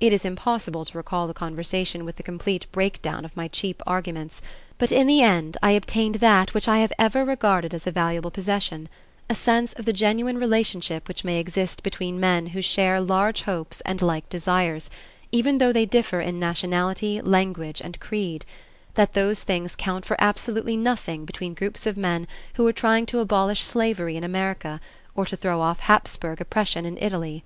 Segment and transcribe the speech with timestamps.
[0.00, 4.42] It is impossible to recall the conversation with the complete breakdown of my cheap arguments,
[4.78, 8.32] but in the end I obtained that which I have ever regarded as a valuable
[8.32, 8.88] possession,
[9.28, 13.80] a sense of the genuine relationship which may exist between men who share large hopes
[13.82, 14.90] and like desires,
[15.30, 18.44] even though they differ in nationality, language, and creed;
[18.94, 23.20] that those things count for absolutely nothing between groups of men who are trying to
[23.20, 24.80] abolish slavery in America
[25.14, 27.44] or to throw off Hapsburg oppression in Italy.